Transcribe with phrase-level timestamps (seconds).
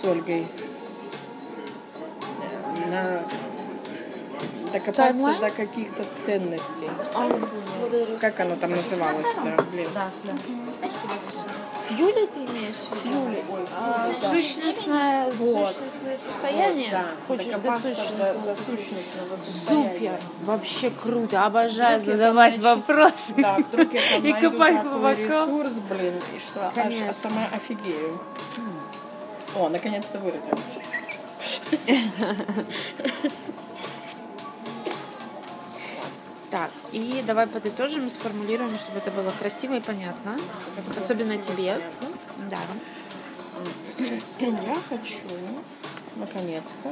[0.00, 0.46] с Ольгой
[2.90, 3.22] на
[4.72, 5.40] докопаться Таймлайн?
[5.40, 6.88] до каких-то ценностей.
[7.14, 7.28] А,
[8.20, 9.64] Как оно там называлось-то?
[9.72, 9.88] Блин.
[9.94, 10.32] Да, да.
[11.76, 13.14] С Юлей ты имеешь в виду?
[13.16, 13.44] С Юлей.
[13.76, 14.28] А, да.
[14.30, 15.66] сущностное, Вот.
[15.68, 16.90] сущностное состояние?
[16.90, 19.92] Да, Хочешь до докопаться до, сущностного до сущностного состояния.
[19.98, 20.12] Супер!
[20.44, 21.44] Вообще круто.
[21.46, 23.34] Обожаю Вдруг я задавать найду- вопросы.
[23.38, 25.10] Да, вдруг я там И копать глубоко.
[25.20, 27.12] ресурс, блин, и что аж Конечно.
[27.14, 28.20] сама офигею.
[29.56, 30.80] О, наконец-то выразилась.
[36.50, 40.36] Так, и давай подытожим и сформулируем, чтобы это было красиво и понятно.
[40.96, 41.80] Особенно тебе.
[42.50, 42.58] Да.
[44.40, 45.28] Я хочу,
[46.16, 46.90] наконец-то,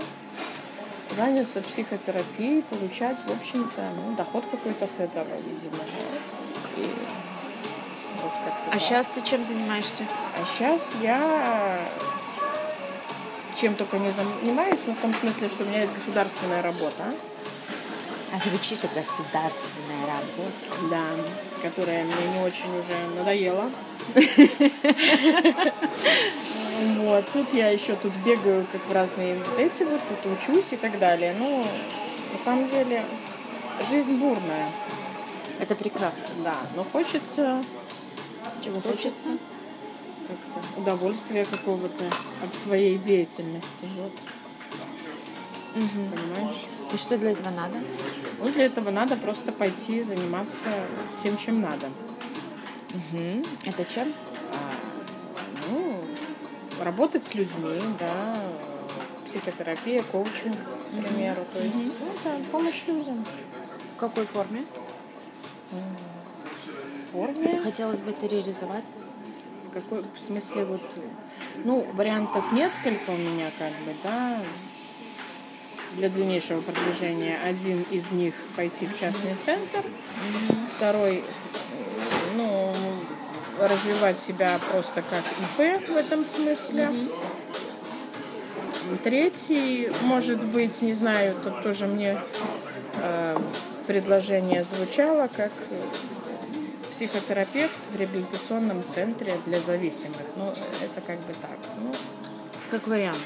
[1.16, 5.82] заняться психотерапией, получать, в общем-то, ну, доход какой-то с этого, видимо.
[6.76, 6.94] И
[8.22, 8.32] вот
[8.68, 8.80] А так.
[8.80, 10.04] сейчас ты чем занимаешься?
[10.40, 11.80] А сейчас я
[13.60, 17.12] чем только не занимаюсь, ну, в том смысле, что у меня есть государственная работа,
[18.32, 20.88] А звучит это государственная работа.
[20.90, 21.04] да,
[21.62, 23.70] которая мне не очень уже надоела.
[26.98, 30.76] Вот, тут я еще тут бегаю, как в разные вот эти вот, тут учусь и
[30.76, 31.34] так далее.
[31.36, 31.64] Ну,
[32.32, 33.04] на самом деле,
[33.90, 34.68] жизнь бурная,
[35.58, 36.28] Это прекрасно.
[36.44, 37.64] да, но хочется
[38.64, 39.30] Чего хочется?
[40.28, 42.04] Как-то удовольствия какого-то
[42.44, 44.12] от своей деятельности, вот,
[45.74, 46.66] понимаешь?
[46.92, 47.78] И что для этого надо?
[48.38, 50.56] Ну, для этого надо просто пойти заниматься
[51.22, 51.90] тем, чем надо.
[53.66, 54.12] Это чем?
[54.52, 54.72] А,
[55.70, 56.00] ну,
[56.82, 58.36] работать с людьми, да,
[59.26, 61.44] психотерапия, коучинг, к примеру.
[61.52, 63.24] То есть, ну, да, помощь людям.
[63.94, 64.64] В какой форме?
[65.70, 68.84] В форме, Хотелось бы это реализовать.
[69.72, 70.80] Какой, в смысле, вот,
[71.64, 74.40] ну, вариантов несколько у меня, как бы, да,
[75.96, 77.38] для дальнейшего продвижения.
[77.44, 79.82] Один из них пойти в частный центр,
[80.76, 81.24] второй,
[82.36, 82.72] ну,
[83.60, 86.90] развивать себя просто как ИП в этом смысле.
[89.02, 92.18] Третий, может быть, не знаю, тут тоже мне
[93.02, 93.38] э,
[93.86, 95.52] предложение звучало как
[96.98, 100.16] психотерапевт в реабилитационном центре для зависимых.
[100.34, 101.56] Ну, это как бы так.
[101.80, 101.94] Ну,
[102.72, 103.18] Как вариант.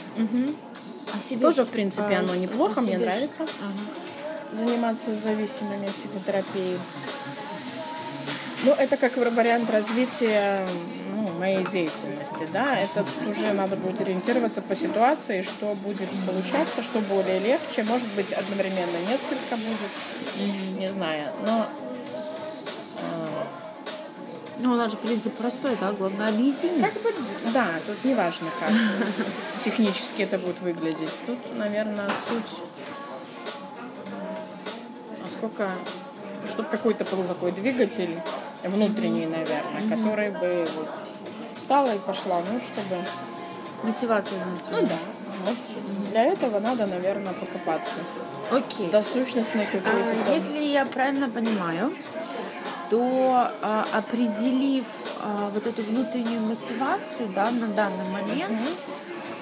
[1.15, 4.53] А себе тоже, в принципе, а, оно неплохо, а мне себе нравится Ага.
[4.53, 6.79] заниматься с зависимыми психотерапией.
[8.65, 10.67] Ну, это как вариант развития
[11.15, 17.01] ну, моей деятельности, да, это уже надо будет ориентироваться по ситуации, что будет получаться, что
[17.01, 21.69] более легче, может быть, одновременно несколько будет, не знаю, но
[24.63, 25.93] Ну, у нас же принцип простой, да?
[25.93, 26.83] Главное объединить.
[26.83, 27.11] как бы,
[27.53, 28.71] да, тут не важно, как
[29.65, 32.61] технически это будет выглядеть, тут, наверное, суть,
[35.21, 35.69] насколько,
[36.49, 38.21] чтобы какой-то был такой двигатель
[38.63, 40.89] внутренний, наверное, который бы вот
[41.57, 43.03] встала и пошла, ну, чтобы
[43.83, 44.81] Мотивация внутренняя.
[44.83, 44.97] Ну да.
[45.47, 47.95] Вот для этого надо, наверное, покопаться.
[48.51, 48.89] Окей.
[48.91, 49.91] До сущностной какой-то.
[49.91, 51.93] А, там- Если я правильно понимаю,
[52.93, 54.85] то а, определив
[55.19, 58.61] а, вот эту внутреннюю мотивацию да, на данный момент,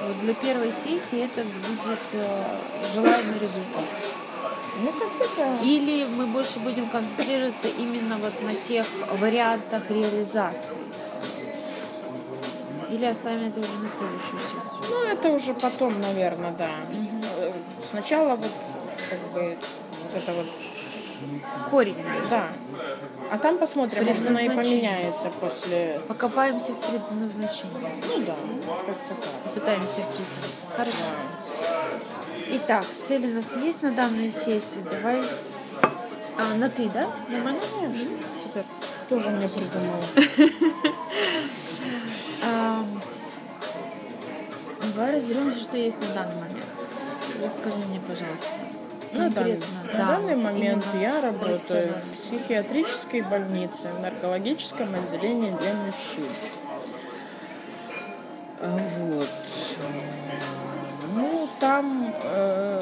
[0.06, 2.56] вот для первой сессии это будет э,
[2.94, 3.84] желаемый результат.
[4.84, 5.58] Ну, как бы да.
[5.62, 8.86] Или мы больше будем концентрироваться именно вот на тех
[9.18, 10.76] вариантах реализации?
[12.88, 14.62] Или оставим это уже на следующую сессию?
[14.88, 16.70] Ну, это уже потом, наверное, да.
[17.38, 17.52] Э,
[17.90, 18.52] Сначала вот
[19.10, 19.56] как бы
[20.04, 20.46] вот это вот,
[21.70, 21.96] Корень.
[22.30, 22.48] да.
[23.30, 26.00] А там посмотрим, может, она и поменяется после...
[26.08, 28.02] Покопаемся в предназначении.
[28.08, 28.34] Ну да,
[28.86, 29.52] как-то так.
[29.54, 30.28] Пытаемся определить.
[30.74, 31.14] Хорошо.
[32.52, 34.84] Итак, цель у нас есть на данную сессию.
[34.90, 35.22] Давай
[36.36, 37.06] а, на ты, да?
[37.28, 37.60] Нормально?
[38.42, 38.64] Супер.
[39.08, 40.04] Тоже мне придумала.
[42.42, 43.00] Ам,
[45.00, 46.66] Давай разберемся, что есть на данный момент.
[47.42, 48.89] Расскажи мне, пожалуйста.
[49.12, 55.50] На Конкретно, на да, данный вот момент я работаю в психиатрической больнице, в наркологическом отделении
[55.50, 56.28] для мужчин.
[58.60, 59.28] А, Вот.
[61.16, 62.80] Ну, там э,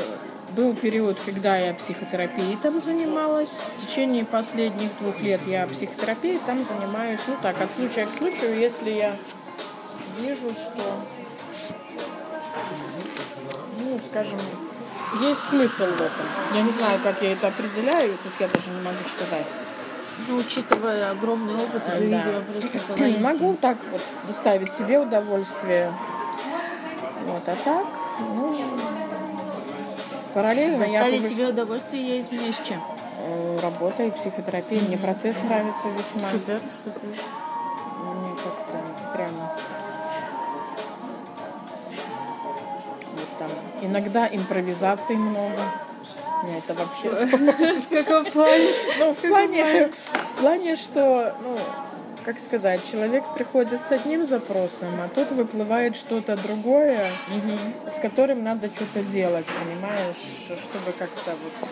[0.55, 3.57] был период, когда я психотерапией там занималась.
[3.77, 8.59] В течение последних двух лет я психотерапией там занимаюсь, ну так, от случая к случаю,
[8.59, 9.17] если я
[10.19, 10.83] вижу, что,
[13.79, 14.39] ну, скажем,
[15.21, 16.27] есть смысл в этом.
[16.55, 19.47] Я не знаю, как я это определяю, тут я даже не могу сказать.
[20.27, 22.17] Ну, учитывая огромный опыт, уже Да.
[22.19, 23.19] видела просто половину.
[23.21, 25.93] Могу так вот доставить себе удовольствие.
[27.25, 27.87] Вот, а так,
[28.19, 28.61] ну,
[30.35, 32.83] параллельно я Доставить себе удовольствие я изменяюсь чем?
[33.21, 34.81] э, работаю, психотерапия.
[34.81, 36.31] Мне процесс нравится весьма.
[36.31, 37.01] Супер, супер.
[38.05, 39.31] Мне как-то прям...
[43.83, 45.61] Иногда импровизаций много.
[46.43, 47.09] Мне это вообще...
[47.81, 48.71] В каком плане?
[48.99, 49.91] Ну, в плане,
[50.37, 51.59] в плане, что, ну,
[52.25, 57.07] как сказать, человек приходит с одним запросом, а тут выплывает что-то другое,
[57.91, 61.71] с которым надо что-то делать, понимаешь, чтобы как-то вот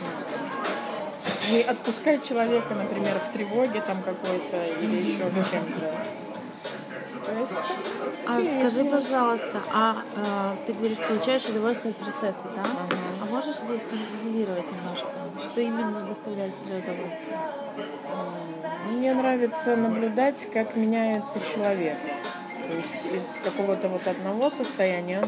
[1.49, 6.26] ну, не отпускать человека, например, в тревоге там какой-то или еще в чем-то.
[8.27, 12.63] А скажи, пожалуйста, а э, ты говоришь, получаешь удовольствие от процесса, да?
[12.63, 12.97] Ага.
[13.23, 15.11] А можешь здесь конкретизировать немножко?
[15.41, 17.39] Что именно доставляет тебе удовольствие?
[18.91, 21.99] Мне нравится наблюдать, как меняется человек.
[22.69, 25.25] То есть из какого-то вот одного состояния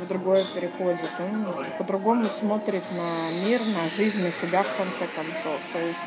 [0.00, 1.10] в другое переходит.
[1.18, 5.60] Он по-другому смотрит на мир, на жизнь, на себя в конце концов.
[5.72, 5.98] То есть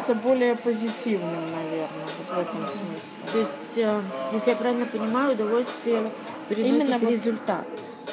[0.00, 1.88] становится более позитивным, наверное,
[2.28, 3.32] вот в этом смысле.
[3.32, 4.00] То есть, э,
[4.32, 6.10] если я правильно понимаю, удовольствие
[6.48, 7.66] приносит Именно вот- результат.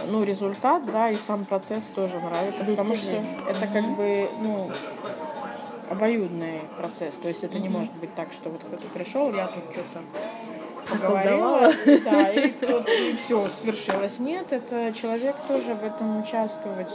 [0.10, 4.70] ну, результат, да, и сам процесс тоже нравится, потому что это как бы, ну,
[5.90, 7.14] обоюдный процесс.
[7.16, 10.02] То есть это не может быть так, что вот кто-то пришел, я тут что-то
[10.90, 11.72] поговорила,
[12.04, 14.20] да, и, кто-то- и все, свершилось.
[14.20, 16.94] Нет, это человек тоже в этом участвовать,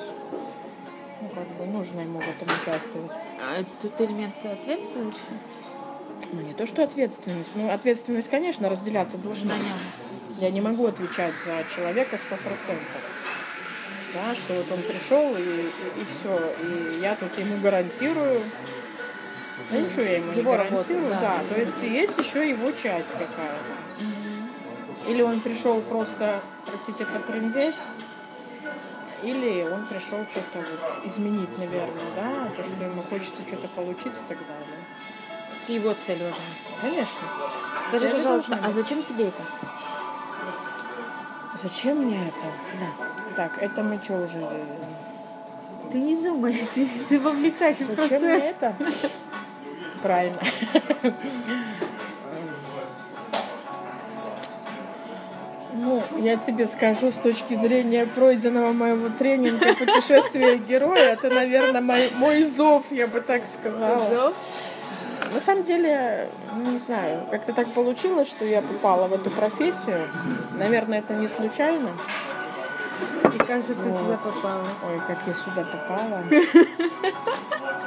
[1.20, 3.10] ну, как бы нужно ему в этом участвовать.
[3.44, 5.20] А тут элемент ответственности
[6.32, 7.50] Ну, не то, что ответственность.
[7.56, 9.54] Ну, ответственность, конечно, разделяться должна.
[9.54, 9.76] на нем.
[10.38, 13.02] Я не могу отвечать за человека сто процентов.
[14.14, 16.38] Да, что вот он пришел и, и, все.
[16.62, 18.42] И я тут ему гарантирую.
[19.70, 21.10] Да ничего я ему не Его работу, гарантирую.
[21.10, 21.20] да.
[21.20, 21.54] да.
[21.54, 25.08] то есть есть еще его часть какая-то.
[25.08, 27.74] Или он пришел просто, простите, потрындеть,
[29.22, 34.24] или он пришел что-то вот изменить, наверное, да, то, что ему хочется что-то получить и
[34.28, 34.84] так далее.
[35.68, 36.36] Его цель важна.
[36.80, 37.20] Конечно.
[37.88, 39.42] Скажи, Цели пожалуйста, а зачем тебе это?
[41.62, 42.46] Зачем мне это?
[42.80, 43.06] Да.
[43.36, 44.38] Так, это мы что уже...
[44.38, 44.64] э,
[45.92, 48.56] Ты не думай, ты, ты вовлекайся в Зачем мне процесс.
[48.60, 48.74] это?
[50.02, 50.40] Правильно.
[56.18, 62.42] Я тебе скажу, с точки зрения пройденного моего тренинга «Путешествие героя», это, наверное, мой, мой
[62.42, 64.32] зов, я бы так сказала.
[65.32, 70.10] На самом деле, ну, не знаю, как-то так получилось, что я попала в эту профессию.
[70.58, 71.90] Наверное, это не случайно.
[73.34, 74.00] И как же ты Вот.
[74.00, 74.66] сюда попала?
[74.86, 76.22] Ой, как я сюда попала.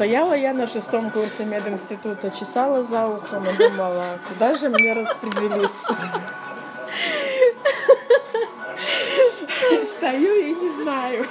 [0.00, 5.94] Стояла я на шестом курсе мединститута, чесала за ухом и думала, куда же мне распределиться.
[9.84, 11.26] Стою и не знаю.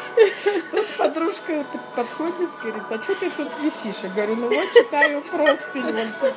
[0.70, 4.04] Тут подружка подходит, говорит, а что ты тут висишь?
[4.04, 5.82] Я говорю, ну вот читаю простынь.
[5.82, 6.34] вон тут».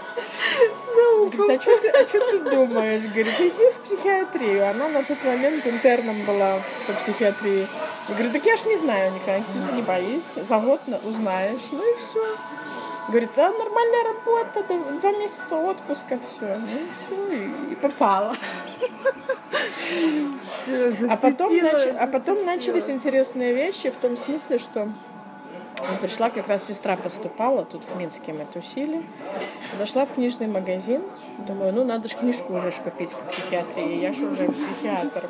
[1.37, 3.02] Говорит, а что ты, а чё ты думаешь?
[3.02, 4.70] Говорит, иди в психиатрию.
[4.70, 7.69] Она на тот момент интерном была по психиатрии.
[8.08, 10.25] Я говорю, так я ж не знаю никаких, не боюсь.
[10.37, 11.60] За год на- узнаешь.
[11.72, 12.20] Ну и все.
[13.08, 16.56] Говорит, а нормальная работа, да, два месяца отпуска, все.
[16.56, 18.37] Ну и все, и, и попала.
[21.11, 24.88] А потом, нач- а потом начались интересные вещи в том смысле, что
[26.00, 29.02] пришла, как раз сестра поступала, тут в Минске мы тусили.
[29.78, 31.02] Зашла в книжный магазин.
[31.38, 33.97] Думаю, ну надо же книжку уже ж купить по психиатрии.
[33.99, 35.28] Я же уже психиатр.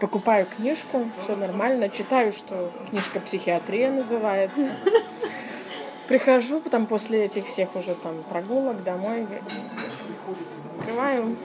[0.00, 1.88] Покупаю книжку, все нормально.
[1.88, 4.72] Читаю, что книжка «Психиатрия» называется.
[6.08, 9.26] Прихожу там после этих всех уже там прогулок домой.
[10.78, 11.36] Открываю.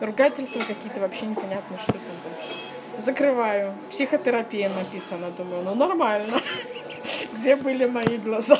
[0.00, 3.00] Ругательства какие-то вообще непонятно, что там было.
[3.00, 3.74] Закрываю.
[3.90, 5.30] Психотерапия написано.
[5.30, 6.40] Думаю, ну нормально.
[7.32, 8.58] Где были мои глаза?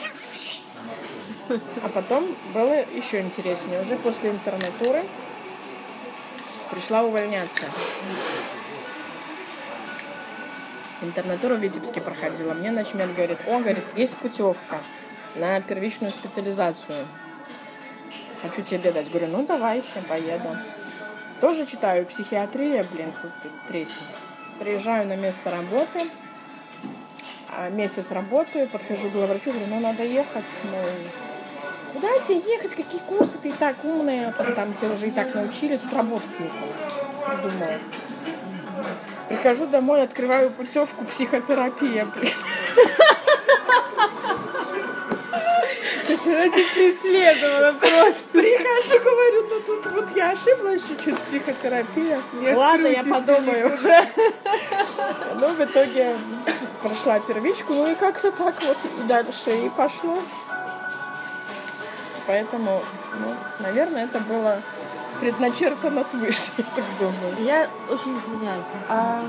[1.49, 3.83] А потом было еще интереснее.
[3.83, 5.05] Уже после интернатуры
[6.71, 7.67] пришла увольняться.
[11.03, 12.55] Интернатуру в Витебске проходила.
[12.55, 14.79] Мне начмет говорит, о, говорит, есть путевка
[15.35, 17.07] на первичную специализацию.
[18.41, 19.11] Хочу тебе дать.
[19.11, 20.57] Говорю, ну давайте, поеду.
[21.41, 23.13] Тоже читаю психиатрия, блин,
[23.69, 24.07] тресни.
[24.59, 26.09] Приезжаю на место работы,
[27.51, 30.45] а, месяц работаю, подхожу к главврачу, говорю, ну надо ехать.
[30.65, 30.79] Ну,
[31.93, 35.77] куда тебе ехать, какие курсы, ты и так умная, там, тебя уже и так научили,
[35.77, 36.69] тут работать некого.
[37.27, 37.79] Придумала.
[39.29, 42.33] Прихожу домой, открываю путевку психотерапия, блин.
[46.09, 48.29] Есть этих преследовала просто.
[48.33, 51.19] Прихожу, говорю, ну тут вот я ошиблась чуть-чуть.
[52.35, 53.79] Не Ладно, я подумаю.
[55.39, 56.17] Ну, в итоге
[56.83, 60.19] прошла первичку, ну и как-то так вот и дальше и пошло.
[62.27, 62.83] Поэтому,
[63.21, 64.61] ну, наверное, это было
[65.21, 67.37] предначертано свыше, я так думаю.
[67.41, 68.65] Я очень извиняюсь.
[68.89, 69.23] А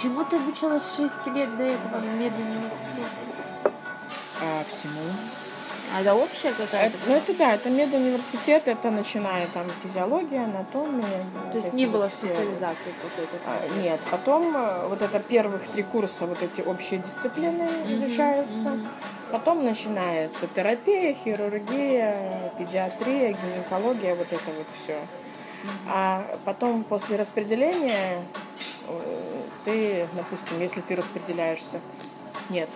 [0.00, 3.04] чему ты обучалась 6 лет до этого в медуниверситете?
[4.42, 5.02] А всему?
[5.92, 6.96] А это общая Это, какая-то?
[7.06, 11.24] ну, это да, это медуниверситет, это начиная там физиология, анатомия.
[11.52, 12.18] То есть не было все.
[12.18, 13.36] специализации какой-то?
[13.46, 18.78] А, Нет, потом э, вот это первых три курса, вот эти общие дисциплины изучаются.
[19.32, 24.98] Потом начинается терапия, хирургия, педиатрия, гинекология, вот это вот все.
[25.88, 28.22] А потом после распределения
[28.88, 31.80] э, ты, допустим, если ты распределяешься,
[32.48, 32.68] нет,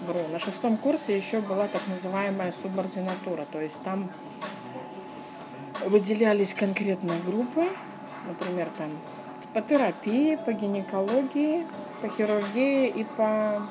[0.00, 4.10] вру, на шестом курсе еще была так называемая субординатура, то есть там
[5.86, 7.68] выделялись конкретные группы,
[8.26, 8.90] например, там
[9.52, 11.66] по терапии, по гинекологии,
[12.00, 13.62] по хирургии и по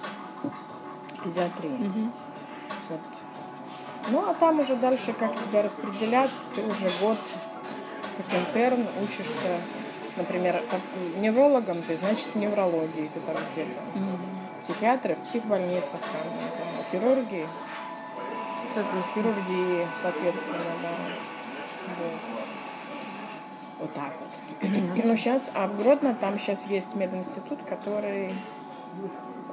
[1.24, 2.10] педиатрии.
[2.90, 3.00] Вот.
[4.10, 7.18] Ну, а там уже дальше, как тебя распределят, ты уже год
[8.18, 9.60] как интерн учишься,
[10.16, 10.82] например, как
[11.20, 13.82] неврологом, ты, значит, неврологии ты там где-то.
[14.64, 17.48] Психиатры в психбольницах, там, не знаю, хирургии,
[18.74, 19.04] Соответственно.
[19.14, 20.90] хирургии, соответственно, да.
[22.00, 22.20] Вот.
[23.80, 24.30] Вот так вот.
[25.04, 28.34] Ну, сейчас, а в Гродно там сейчас есть мединститут, который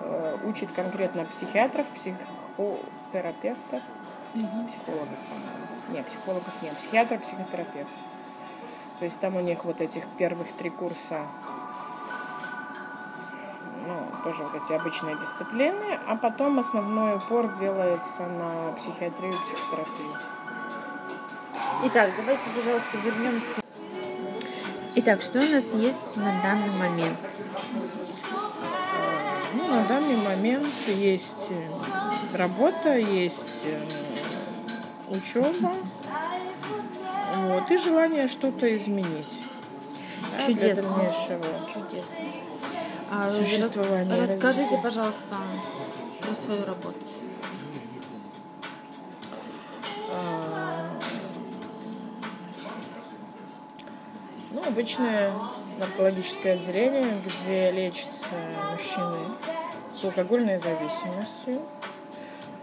[0.00, 3.80] э, учит конкретно психиатров, психотерапевтов,
[4.32, 5.66] психологов, по-моему.
[5.88, 7.90] Не, психологов нет, психиатр, психотерапевт.
[9.00, 11.26] То есть там у них вот этих первых три курса,
[13.86, 20.16] ну, тоже вот эти обычные дисциплины, а потом основной упор делается на психиатрию, психотерапию.
[21.84, 23.60] Итак, давайте, пожалуйста, вернемся.
[24.96, 27.18] Итак, что у нас есть на данный момент?
[29.54, 33.80] Ну, на данный момент есть э, работа, есть э,
[35.08, 35.74] учеба,
[37.36, 39.42] вот, и желание что-то изменить.
[40.32, 40.82] да, Чудесно.
[40.82, 42.16] дальнейшего Чудесно.
[43.10, 44.10] А, существования.
[44.18, 44.82] рас- Расскажите, развития.
[44.82, 45.36] пожалуйста,
[46.22, 46.96] про свою работу.
[50.12, 50.90] А,
[54.52, 55.32] Ну, обычное
[55.78, 58.26] наркологическое отделение, где лечатся
[58.72, 59.32] мужчины
[59.92, 61.62] с алкогольной зависимостью.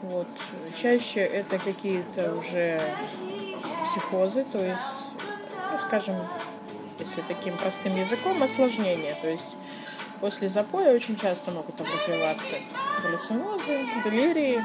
[0.04, 0.27] Вот.
[0.75, 2.82] Чаще это какие-то уже
[3.86, 4.82] психозы, то есть,
[5.72, 6.16] ну, скажем,
[7.00, 9.16] если таким простым языком, осложнения.
[9.22, 9.56] То есть
[10.20, 12.56] после запоя очень часто могут развиваться
[13.04, 14.62] галлюцинозы, делирии.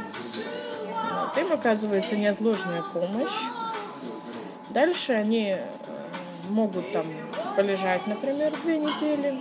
[0.86, 1.38] Вот.
[1.38, 3.32] Им оказывается неотложная помощь.
[4.70, 5.70] Дальше они э,
[6.48, 7.06] могут там
[7.56, 9.38] полежать, например, две недели,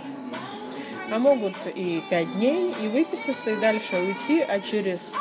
[1.10, 5.12] а могут и пять дней, и выписаться, и дальше уйти, а через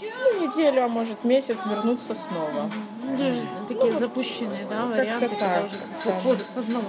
[0.00, 2.70] ну, неделю, а может месяц вернуться снова.
[3.04, 6.12] Ну, даже такие запущенные, да, варианты, когда так, уже да.
[6.24, 6.88] поз- поздновато.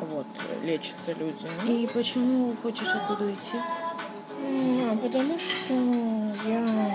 [0.00, 0.26] Вот,
[0.62, 1.46] лечатся люди.
[1.66, 3.58] И почему хочешь оттуда уйти?
[4.40, 5.74] А, потому что
[6.48, 6.92] я м,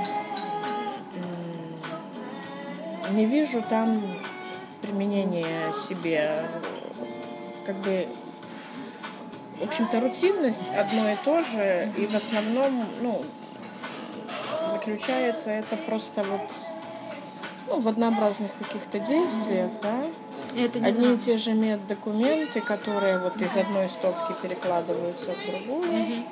[3.16, 4.02] не вижу там
[4.82, 6.46] применения себе
[7.66, 8.08] как бы
[9.60, 13.24] в общем-то рутинность одно и то же и в основном ну
[14.70, 16.42] заключается это просто вот
[17.68, 20.04] ну, в однообразных каких-то действиях, да,
[20.56, 26.26] Это не одни и те же меддокументы, которые вот из одной стопки перекладываются в другую.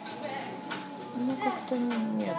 [1.15, 2.35] Ну, как-то нет.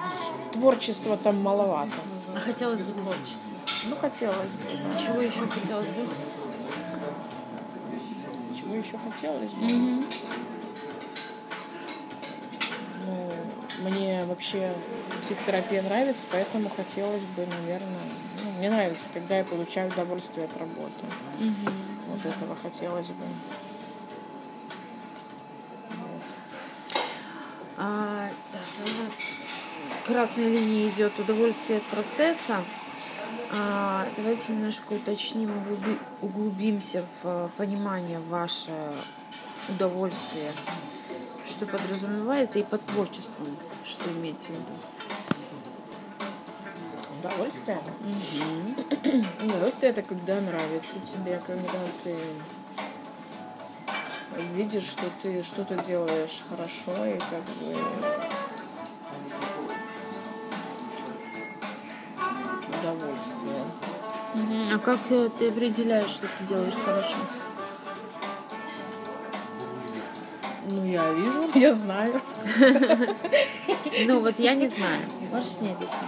[0.52, 1.92] Творчества там маловато.
[2.34, 3.52] А хотелось бы творчества.
[3.88, 5.04] Ну, хотелось бы, да.
[5.04, 6.08] Чего еще хотелось бы?
[8.56, 9.66] Чего еще хотелось бы?
[9.66, 10.02] Ну,
[13.82, 14.72] мне вообще
[15.22, 18.00] психотерапия нравится, поэтому хотелось бы, наверное,
[18.44, 21.04] ну, мне нравится, когда я получаю удовольствие от работы.
[22.08, 23.24] Вот этого хотелось бы.
[27.76, 29.12] А, так, у нас
[30.06, 32.62] красной линией идет удовольствие от процесса.
[33.50, 38.72] А, давайте немножко уточним, углуби- углубимся в э, понимание ваше
[39.68, 40.52] удовольствие,
[41.44, 43.46] что подразумевается, и под творчеством,
[43.84, 44.72] что имеете в виду.
[47.20, 47.80] Удовольствие?
[49.44, 52.16] Удовольствие это когда нравится тебе, когда ты
[54.54, 57.76] видишь, что ты что-то делаешь хорошо и как бы
[62.82, 63.14] делаю.
[64.72, 67.16] А как э, ты определяешь, что ты делаешь хорошо?
[70.69, 72.21] Ну, я вижу, я знаю.
[74.07, 75.02] Ну, вот я не знаю.
[75.31, 76.00] Можешь мне объяснить?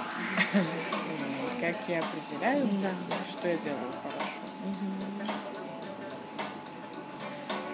[1.61, 2.67] Как я определяю,
[3.31, 4.35] что я делаю хорошо.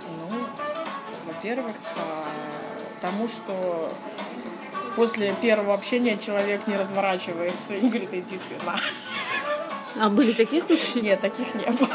[0.09, 0.47] Ну,
[1.27, 3.93] во-первых, по тому, что
[4.97, 8.81] после первого общения человек не разворачивается и говорит, иди ты на.
[9.99, 11.01] А были такие случаи?
[11.01, 11.89] Нет, таких не было.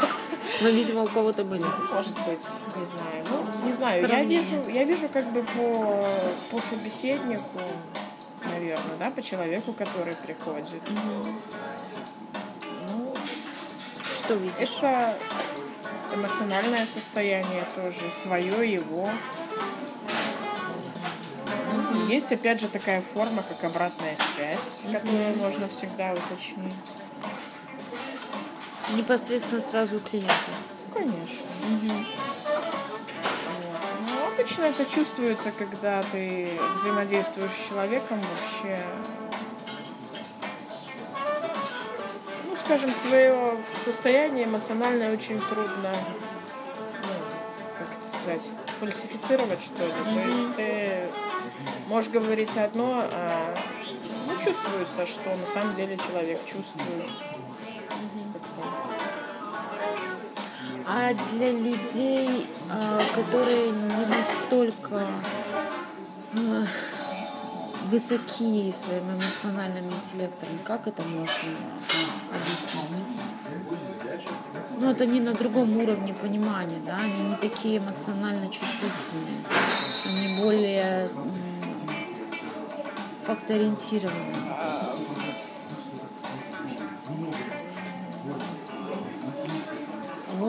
[0.60, 1.64] Ну, видимо, у кого-то были.
[1.92, 2.40] Может быть,
[2.76, 3.24] не знаю.
[3.28, 4.06] Ну, не знаю.
[4.08, 6.06] Я вижу, я вижу как бы по,
[6.50, 7.60] по собеседнику,
[8.44, 10.82] наверное, да, по человеку, который приходит.
[12.88, 13.14] Ну,
[14.02, 14.78] Что видишь?
[14.80, 15.18] это
[16.14, 19.08] эмоциональное состояние тоже, свое его.
[22.08, 24.58] Есть, опять же, такая форма, как обратная связь,
[24.92, 26.74] которую можно всегда уточнить.
[28.94, 30.32] Непосредственно сразу у клиента.
[30.94, 31.46] Конечно.
[31.82, 32.02] Вот.
[34.00, 38.80] Ну, обычно это чувствуется, когда ты взаимодействуешь с человеком вообще.
[42.44, 45.90] Ну, скажем, свое состояние эмоциональное очень трудно,
[47.02, 47.14] ну,
[47.78, 48.42] как это сказать,
[48.78, 49.90] фальсифицировать, что ли.
[49.90, 51.08] То есть ты
[51.88, 53.54] можешь говорить одно, а
[54.28, 57.10] ну, чувствуется, что на самом деле человек чувствует.
[60.88, 65.04] А для людей, а, которые не настолько
[66.36, 66.64] а,
[67.86, 71.50] высоки своим эмоциональным интеллектом, как это можно
[72.30, 73.04] объяснить?
[74.78, 79.42] Ну, это они на другом уровне понимания, да, они не такие эмоционально чувствительные,
[80.06, 81.32] они более м,
[83.26, 84.36] фактоориентированные.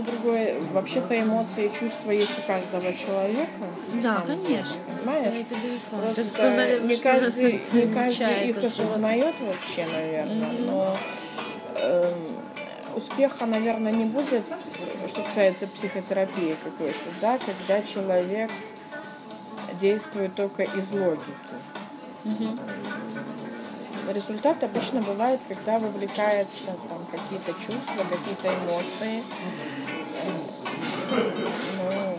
[0.08, 3.66] Ну, другое, вообще-то эмоции и чувства есть у каждого человека.
[4.02, 4.84] Да, конечно.
[5.00, 5.34] Понимаешь?
[5.36, 6.06] Это безусловно.
[6.06, 10.98] Просто Это то, наверное, не каждый, не каждый их осознает вообще, наверное, но
[11.76, 12.14] эм,
[12.96, 14.44] успеха, наверное, не будет,
[15.08, 18.50] что касается психотерапии какой-то, да, когда человек
[19.80, 21.24] действует только из логики.
[24.08, 29.22] Результат обычно бывает, когда вовлекается там, какие-то чувства, какие-то эмоции.
[31.18, 32.18] Ну,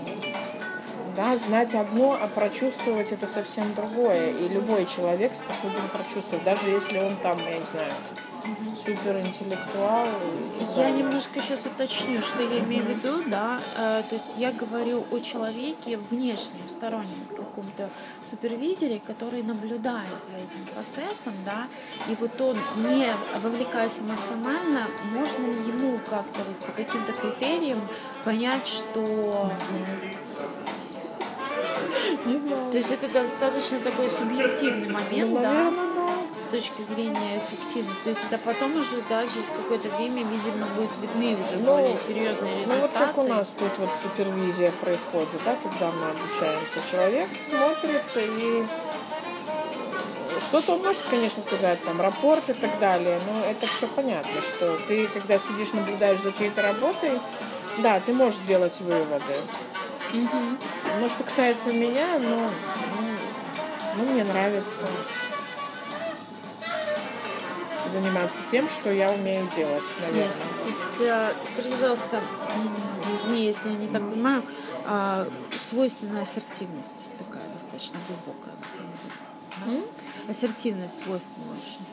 [1.17, 4.31] да, знать одно, а прочувствовать это совсем другое.
[4.31, 7.93] И любой человек способен прочувствовать, даже если он там, я не знаю,
[8.85, 10.07] суперинтеллектуал.
[10.07, 14.53] и- Я немножко сейчас уточню, что я имею в виду, да, э, то есть я
[14.53, 17.89] говорю о человеке внешнем, стороннем каком-то
[18.31, 21.67] супервизоре, который наблюдает за этим процессом, да,
[22.09, 22.57] и вот он,
[22.89, 23.09] не
[23.43, 27.81] вовлекаясь эмоционально, можно ли ему как-то вот по каким-то критериям
[28.25, 29.51] понять, что...
[32.25, 32.71] Не знаю.
[32.71, 35.88] То есть это достаточно такой субъективный момент, Ну, да, наверное, да.
[36.51, 38.03] Точки зрения эффективности.
[38.05, 41.97] То есть это потом уже, да, через какое-то время, видимо, будут видны уже Ну, более
[41.97, 43.07] серьезные Ну вот результаты.
[43.07, 46.81] как у нас тут вот супервизия происходит, да, когда мы обучаемся.
[46.91, 48.67] Человек смотрит и
[50.41, 54.79] что-то он может, конечно, сказать, там, рапорт и так далее, но это все понятно, что
[54.87, 57.19] ты, когда сидишь, наблюдаешь за чьей-то работой,
[57.79, 59.35] да, ты можешь сделать выводы.
[61.01, 63.09] Но что касается меня, ну, ну,
[63.97, 64.87] ну, мне нравится
[67.89, 70.27] заниматься тем, что я умею делать, наверное.
[70.27, 70.43] Ясно.
[70.63, 72.21] То есть, э, скажи, пожалуйста,
[73.15, 74.43] извини, если я не так понимаю,
[74.85, 79.85] а, свойственная ассертивность такая достаточно глубокая, на самом деле.
[80.27, 80.31] да?
[80.31, 81.85] Ассертивность свойственна очень.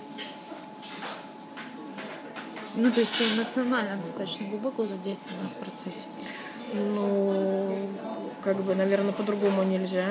[2.75, 6.07] Ну, то есть ты эмоционально достаточно глубоко задействована в процессе.
[6.73, 7.89] Ну,
[8.43, 10.05] как бы, наверное, по-другому нельзя.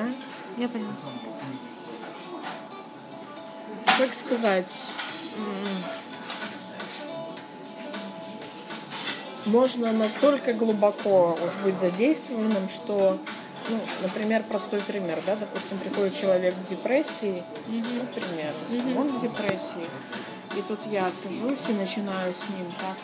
[0.57, 0.91] Я поняла.
[3.97, 4.67] Как сказать?
[5.37, 5.83] М,
[9.45, 13.19] Можно настолько глубоко быть задействованным, что,
[13.69, 18.53] ну, например, простой пример, да, допустим, приходит человек в депрессии, например,
[18.97, 19.85] он в депрессии,
[20.57, 22.97] и тут я сажусь и начинаю с ним так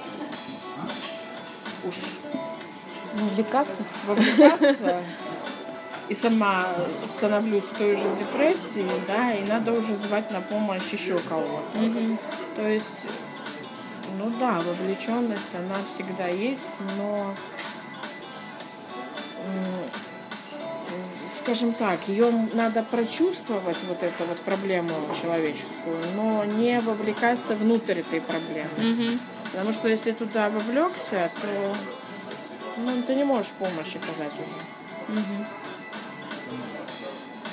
[1.88, 1.96] уж
[3.22, 3.84] Увлекаться?
[4.08, 5.04] вовлекаться
[6.12, 6.66] и сама
[7.08, 12.18] становлюсь в той же депрессии, да, и надо уже звать на помощь еще кого-то.
[12.58, 13.06] То есть,
[14.18, 17.34] ну да, вовлеченность, она всегда есть, но,
[21.34, 28.20] скажем так, ее надо прочувствовать, вот эту вот проблему человеческую, но не вовлекаться внутрь этой
[28.20, 29.18] проблемы.
[29.54, 31.76] Потому что если туда вовлекся, то
[32.80, 35.20] ну, ты не можешь помощь оказать уже.
[35.20, 35.46] Мгм.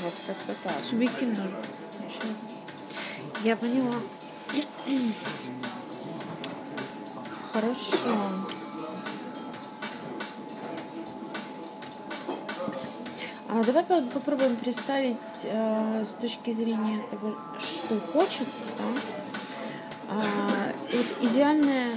[0.09, 0.81] Вот как-то так.
[0.81, 1.45] Субъективно.
[3.45, 3.93] Я поняла.
[7.53, 8.17] Хорошо.
[13.51, 18.85] А давай по- попробуем представить э, с точки зрения того, что хочется, да?
[20.11, 21.93] А, вот идеальный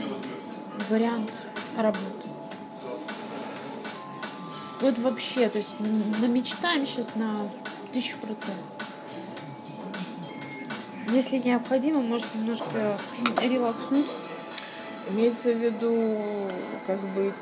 [0.90, 1.32] вариант
[1.78, 2.28] работы.
[4.82, 7.38] Вот вообще, то есть намечтаем сейчас на
[7.92, 8.82] тысячу процентов.
[11.12, 12.98] Если необходимо, может немножко
[13.42, 14.08] релакснуть.
[15.10, 16.50] Имеется в виду,
[16.88, 17.34] как бы,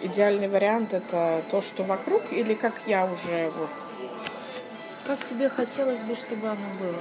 [0.00, 3.70] идеальный вариант это то, что вокруг, или как я уже вот
[5.06, 6.96] Как тебе хотелось бы, чтобы оно было?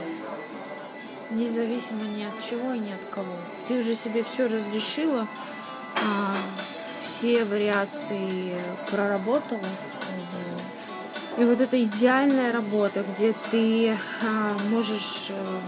[1.29, 3.33] Независимо ни от чего и ни от кого.
[3.67, 5.27] Ты уже себе все разрешила,
[5.95, 6.33] а,
[7.03, 8.53] все вариации
[8.89, 9.61] проработала.
[11.37, 15.59] И вот эта идеальная работа, где ты а, можешь э,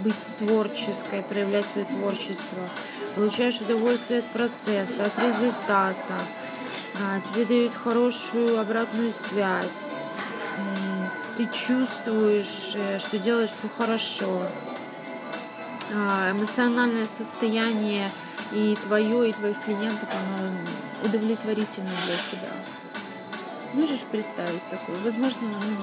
[0.00, 2.68] быть творческой, проявлять свое творчество,
[3.14, 5.96] получаешь удовольствие от процесса, от результата,
[7.00, 10.02] а, тебе дают хорошую обратную связь,
[11.36, 14.46] ты чувствуешь, э, что делаешь все хорошо,
[15.94, 18.10] А, эмоциональное состояние
[18.52, 20.48] и твое, и твоих клиентов, оно
[21.04, 22.48] удовлетворительно для тебя.
[23.72, 24.96] Можешь представить такое?
[25.02, 25.76] Возможно, ну,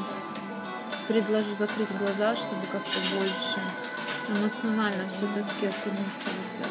[1.08, 3.62] предложу закрыть глаза, чтобы как-то больше
[4.28, 6.70] эмоционально все-таки окунуться в это.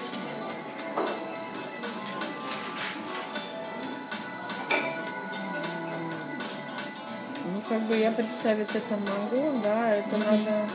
[7.44, 10.24] Ну, как бы я представить это могу, да, это Мгм.
[10.24, 10.68] надо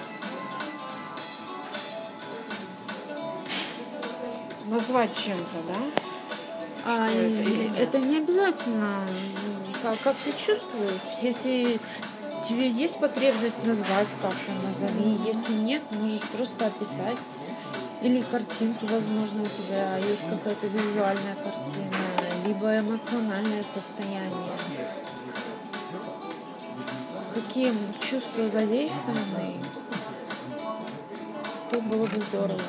[4.65, 5.75] назвать чем-то, да?
[6.85, 8.89] А, это это не обязательно,
[9.83, 11.19] как, как ты чувствуешь.
[11.21, 11.79] Если
[12.47, 15.19] тебе есть потребность назвать как-то, назови.
[15.25, 17.17] Если нет, можешь просто описать.
[18.01, 21.97] Или картинку, возможно, у тебя есть какая-то визуальная картина,
[22.45, 24.51] либо эмоциональное состояние.
[27.33, 29.53] Какие чувства задействованы,
[31.71, 32.61] то было бы здорово.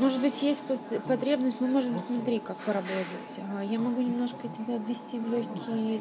[0.00, 3.40] Может быть, есть пот- потребность, мы можем, смотри, как поработать.
[3.56, 6.00] А, Я могу немножко тебя ввести в легкий,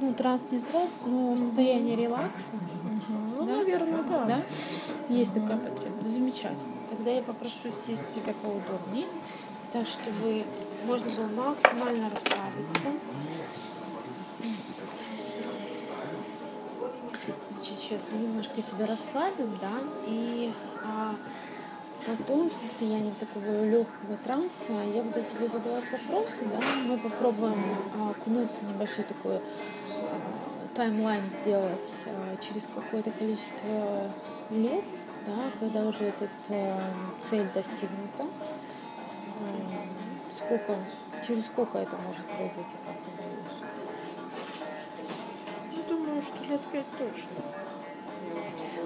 [0.00, 2.52] ну, транс не транс, но состояние релакса.
[3.36, 3.56] Ну, Да?
[3.56, 4.24] наверное, да.
[4.26, 4.42] Да?
[5.08, 6.14] Есть такая потребность.
[6.14, 6.72] Замечательно.
[6.90, 9.06] Тогда я попрошу сесть тебя поудобнее,
[9.72, 10.44] так, чтобы
[10.86, 12.88] можно было максимально расслабиться.
[17.54, 19.72] Значит, сейчас мы немножко тебя расслабим, да,
[20.06, 20.52] и
[20.84, 21.14] а,
[22.06, 27.62] потом в состоянии такого легкого транса я буду тебе задавать вопросы, да, мы попробуем
[27.98, 29.40] а, окунуться небольшой такой а,
[30.74, 34.10] таймлайн сделать а, через какое-то количество
[34.50, 34.84] лет,
[35.26, 36.28] да, когда уже эта
[37.20, 38.26] цель достигнута.
[40.32, 40.76] Сколько,
[41.26, 43.74] через сколько это может произойти, как ты думаешь?
[45.72, 47.40] Ну, думаю, что лет пять точно.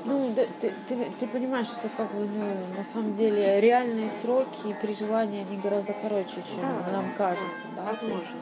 [0.08, 4.68] Ну, да, ты, ты, ты понимаешь, что как бы, ну, на самом деле реальные сроки
[4.68, 6.92] и при желании они гораздо короче, чем Да.
[6.92, 7.82] нам кажется, да?
[7.82, 8.36] Возможно,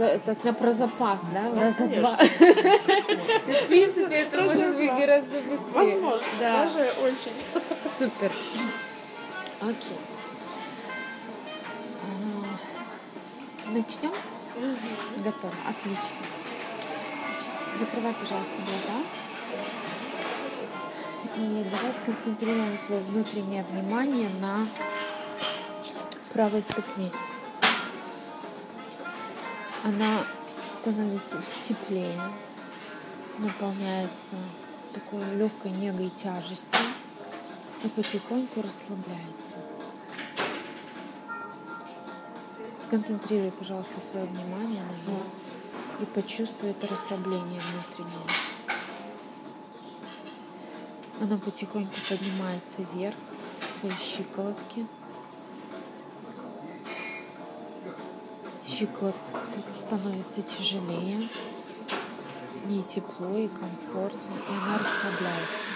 [0.00, 2.02] это так на про запас, да, Ну, раза конечно.
[2.02, 2.16] два.
[2.16, 5.72] В принципе, это может быть гораздо быстрее.
[5.72, 6.64] возможно, Да.
[6.64, 7.32] даже очень.
[7.82, 8.32] Супер.
[9.60, 9.98] Окей.
[12.02, 14.12] А, Начнем?
[15.24, 15.52] Готово.
[15.68, 16.18] Отлично.
[17.80, 19.00] Закрывай, пожалуйста, глаза.
[21.36, 24.66] И давай сконцентрируем свое внутреннее внимание на
[26.32, 27.10] правой ступне.
[29.82, 30.24] Она
[30.70, 32.20] становится теплее,
[33.38, 34.36] наполняется
[34.92, 36.80] такой легкой негой и тяжестью
[37.82, 39.56] и потихоньку расслабляется.
[42.78, 45.22] Сконцентрируй, пожалуйста, свое внимание на ней
[46.00, 48.53] и почувствуй это расслабление внутреннее.
[51.24, 53.16] Оно потихоньку поднимается вверх,
[53.80, 54.86] твои щиколотки.
[58.68, 59.40] Щиколотка
[59.72, 61.26] становится тяжелее,
[62.68, 65.66] ей тепло и комфортно, и она расслабляется.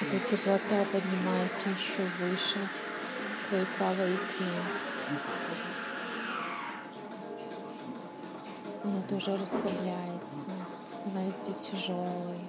[0.00, 2.68] Эта теплота поднимается еще выше
[3.48, 4.62] твоей правой икре.
[9.08, 10.46] Тоже расслабляется,
[10.90, 12.40] становится тяжелой.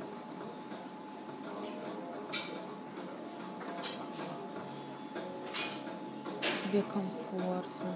[6.60, 7.96] Тебе комфортно.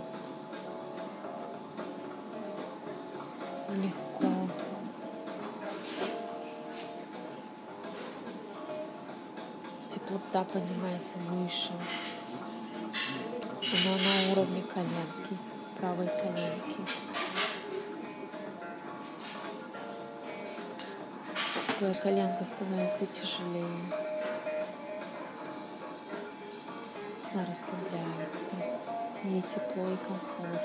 [3.69, 4.50] Легко.
[9.89, 11.71] Теплота поднимается выше.
[13.62, 15.38] Она на уровне коленки,
[15.80, 17.11] правой коленки.
[21.82, 23.65] Твоя коленка становится тяжелее.
[27.34, 28.52] Она расслабляется.
[29.24, 30.60] Ей тепло и комфортно.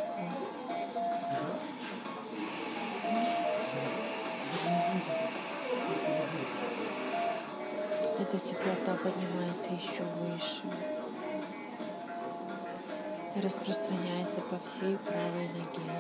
[8.20, 10.64] Эта теплота поднимается еще выше
[13.35, 15.92] и распространяется по всей правой ноге.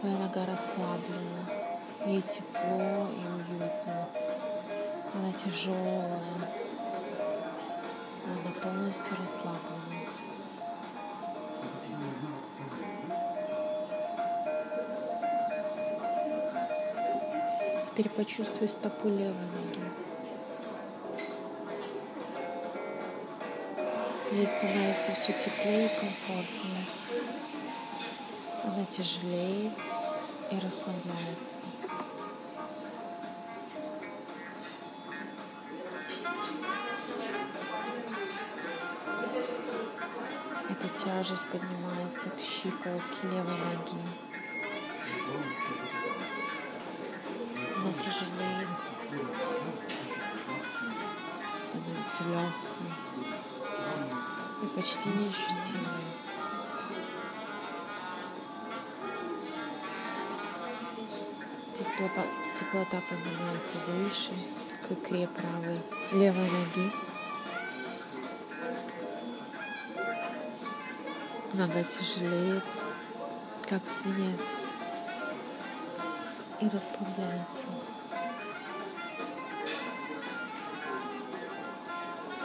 [0.00, 1.67] Твоя нога расслаблена,
[2.08, 4.08] ей тепло и уютно.
[5.14, 6.20] Она тяжелая,
[8.24, 9.78] она полностью расслаблена.
[17.90, 19.80] Теперь почувствуй стопу левой ноги.
[24.32, 26.84] Ей становится все теплее и комфортнее.
[28.64, 29.72] Она тяжелее
[30.50, 31.77] и расслабляется.
[41.08, 43.98] Тяжесть поднимается к щиколотке левой ноги.
[47.76, 48.80] Она тяжелеет,
[51.56, 52.92] становится легкой
[54.62, 56.04] и почти неощутимой.
[61.74, 64.32] Теплота поднимается выше
[64.86, 65.80] к икре правой,
[66.12, 67.07] левой ноги.
[71.58, 72.62] Нога тяжелеет,
[73.68, 74.38] как свинец,
[76.60, 77.66] и расслабляется.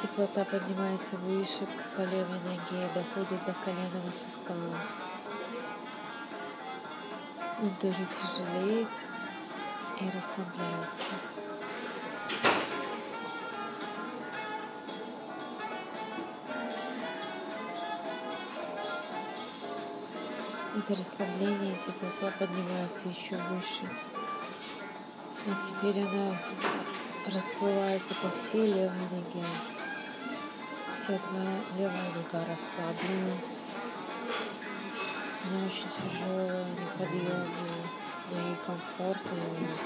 [0.02, 4.78] Теплота поднимается выше по левой ноге, доходит до коленного сустава.
[7.62, 8.88] Он тоже тяжелеет
[10.02, 11.33] и расслабляется.
[20.86, 23.84] Это расслабление и теплота поднимается еще выше.
[25.46, 26.38] И теперь она
[27.34, 29.48] расплывается по всей левой ноге.
[30.94, 33.38] Вся твоя левая нога расслаблена.
[35.46, 37.48] Она очень тяжелая, неподъемная,
[39.32, 39.78] уютно.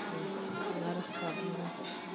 [0.82, 2.07] Она расслаблена.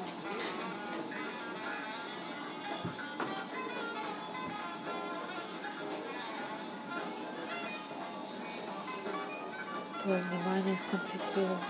[10.03, 11.61] Твое внимание сконцентрировано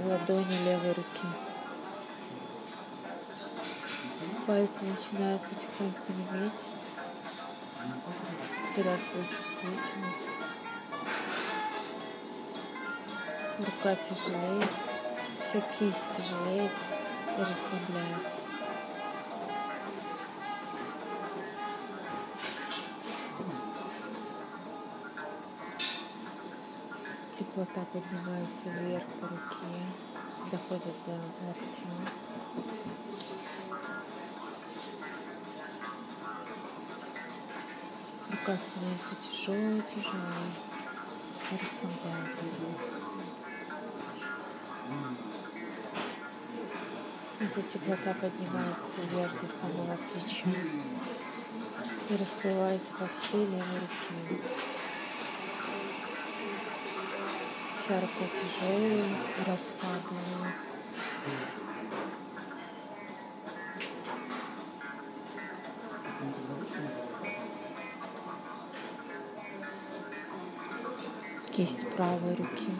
[0.00, 1.28] на ладони левой руки.
[4.44, 6.52] Пальцы начинают потихоньку неметь,
[8.74, 10.26] терять свою чувствительность.
[13.58, 14.70] Рука тяжелеет,
[15.38, 16.72] вся кисть тяжелеет
[17.38, 18.41] и расслабляется.
[27.42, 29.66] Теплота поднимается вверх по руке,
[30.52, 31.82] доходит до локтя.
[38.30, 40.52] Рука становится тяжелой, тяжелой
[41.50, 42.46] расслабляется.
[47.40, 50.48] Эта теплота поднимается вверх до самого плеча
[52.08, 54.71] и расплывается по всей левой руке.
[58.00, 59.04] Рука тяжелая
[59.38, 60.54] и расслабленная.
[71.52, 72.72] Кисть правой руки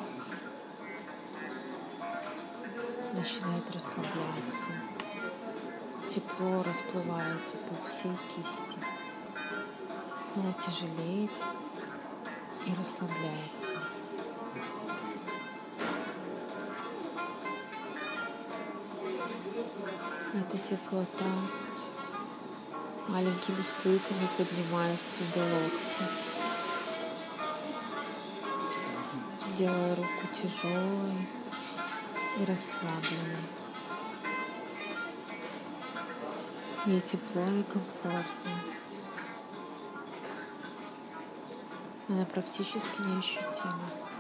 [3.13, 4.73] начинает расслабляться.
[6.09, 8.79] Тепло расплывается по всей кисти.
[10.37, 11.31] Она тяжелеет
[12.67, 13.62] и расслабляется.
[20.53, 21.25] Эта теплота
[23.09, 26.33] маленькими струйками поднимается до локтя.
[29.57, 31.29] делая руку тяжелой
[32.39, 33.37] и расслабленной.
[36.87, 38.53] Ей тепло и комфортно.
[42.09, 44.12] Она практически неощутима.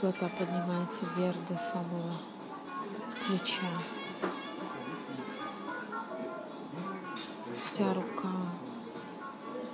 [0.00, 2.14] Теплота поднимается вверх до самого
[3.26, 3.68] плеча.
[7.62, 8.32] Вся рука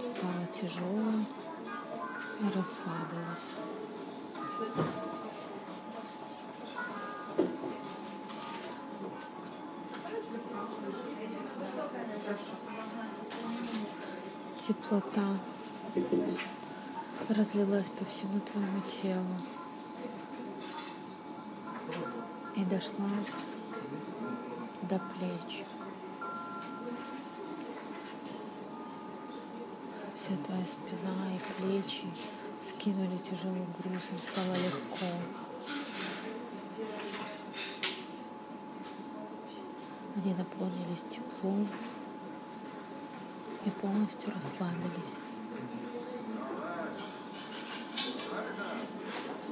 [0.01, 1.25] стала тяжелой
[2.41, 3.55] и расслабилась.
[14.59, 15.39] Теплота
[17.29, 19.41] разлилась по всему твоему телу
[22.56, 23.07] и дошла
[24.83, 25.65] до плеч.
[30.17, 32.07] Вся твоя спина и плечи
[32.63, 35.07] скинули тяжелый груз, им стало легко.
[40.17, 41.69] Они наполнились теплом
[43.65, 45.15] и полностью расслабились.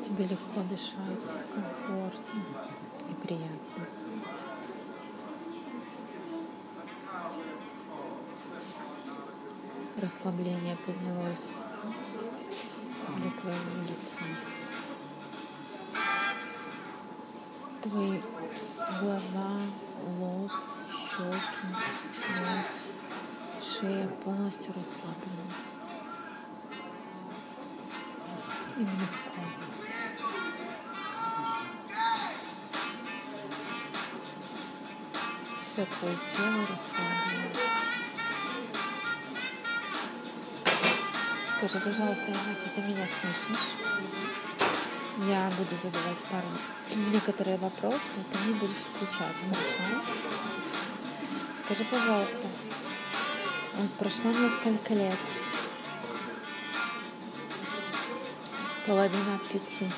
[0.05, 2.43] Тебе легко дышать, комфортно
[3.25, 3.87] приятно.
[10.01, 11.49] Расслабление поднялось
[13.23, 14.21] до твоего лица.
[17.83, 18.21] Твои
[19.01, 19.59] глаза,
[20.19, 20.51] лоб,
[20.91, 21.67] щеки,
[22.41, 22.83] нос,
[23.63, 25.55] шея полностью расслаблены.
[28.77, 29.74] И легко.
[35.75, 37.51] Все твое тело расслаблено.
[41.51, 43.73] Скажи, пожалуйста, если ты меня слышишь,
[45.27, 46.47] я буду задавать пару
[47.11, 50.01] некоторые вопросы, ты мне будешь отвечать, хорошо?
[51.65, 52.47] Скажи, пожалуйста,
[53.99, 55.19] прошло несколько лет,
[58.87, 59.91] половина от пяти.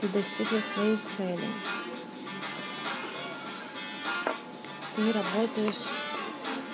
[0.00, 1.75] Ты достигла своей цели.
[4.96, 5.84] Ты работаешь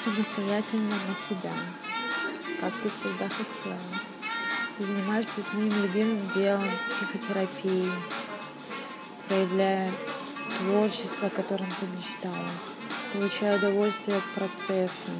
[0.04, 1.52] самостоятельно на себя
[2.62, 3.76] как ты всегда хотела.
[4.78, 7.90] Ты занимаешься своим любимым делом, психотерапией,
[9.26, 9.90] проявляя
[10.58, 12.50] творчество, о котором ты мечтала,
[13.12, 15.10] получая удовольствие от процесса,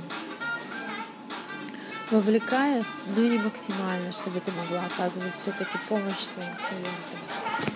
[2.13, 2.87] вовлекаясь,
[3.17, 7.72] но не максимально, чтобы ты могла оказывать все-таки помощь своим клиентам.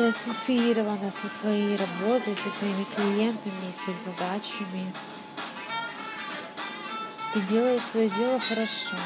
[0.00, 4.94] Ты ассоциирована со своей работой, со своими клиентами, с их задачами,
[7.34, 8.96] ты делаешь свое дело хорошо.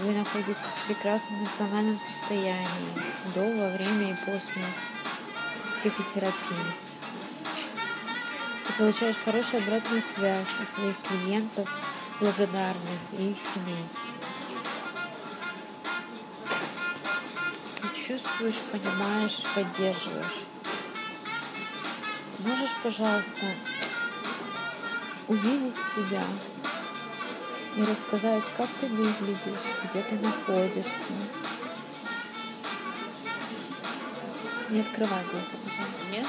[0.00, 2.94] Вы находитесь в прекрасном эмоциональном состоянии
[3.34, 4.64] до, во время и после
[5.76, 6.72] психотерапии.
[8.66, 11.68] Ты получаешь хорошую обратную связь от своих клиентов,
[12.18, 14.07] благодарных и их семей.
[18.08, 20.46] Чувствуешь, понимаешь, поддерживаешь.
[22.38, 23.54] Можешь, пожалуйста,
[25.26, 26.24] увидеть себя
[27.76, 31.12] и рассказать, как ты выглядишь, где ты находишься.
[34.70, 36.04] Не открывай глаза, пожалуйста.
[36.10, 36.26] Нет?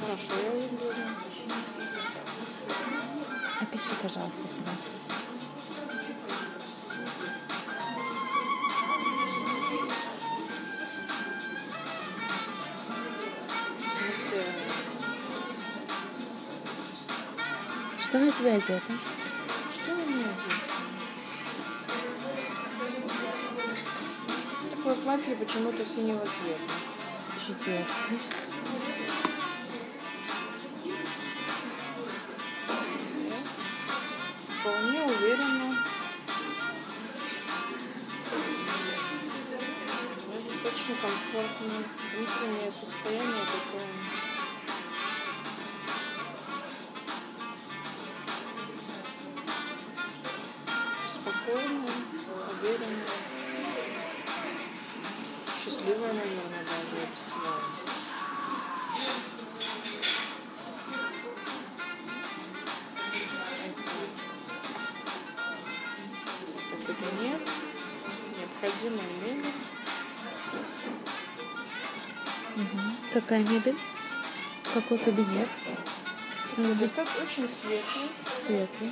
[0.00, 1.08] Хорошо, я выгляжу.
[3.60, 4.70] Опиши, пожалуйста, себя.
[18.14, 18.80] Что на тебя одето?
[19.72, 20.54] что на меня одето?
[24.70, 26.74] Такое платье почему-то синего цвета.
[27.44, 27.84] Чудесно.
[34.60, 35.76] Вполне уверенно.
[40.52, 41.82] Достаточно комфортно.
[42.14, 44.33] Внутреннее состояние такое.
[55.84, 57.08] Счастливая, наверное, даже.
[66.70, 67.40] Так это нет.
[68.38, 69.52] Необходимая мебель.
[73.12, 73.78] Какая мебель?
[74.72, 75.48] Какой кабинет?
[76.56, 78.08] Достаточно очень светлый.
[78.42, 78.90] светлый.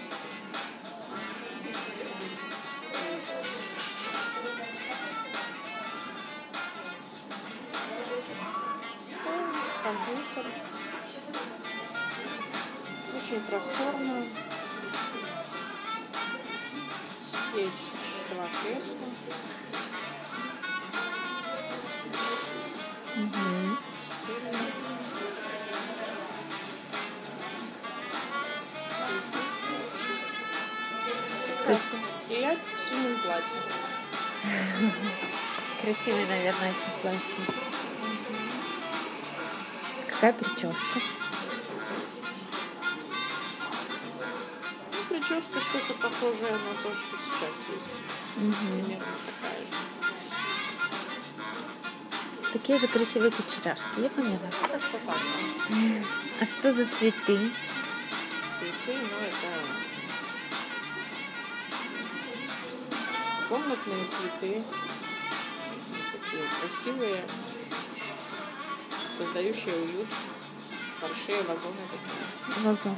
[36.33, 37.45] Наверное, очень платье.
[40.09, 41.01] Какая прическа?
[44.93, 47.91] Ну, прическа что-то похожее на то, что сейчас есть.
[48.37, 48.55] Мгм.
[48.55, 49.66] Примерно такая же.
[52.53, 54.39] Такие же красивые, как вчерашки, я поняла.
[54.68, 54.78] Да.
[56.41, 57.51] А что за цветы?
[58.53, 59.62] Цветы, ну, это
[63.49, 64.62] комнатные цветы.
[66.33, 67.24] Такие красивые,
[69.18, 70.09] создающие уют.
[70.99, 72.64] Большие вазоны такие.
[72.64, 72.97] Вазон.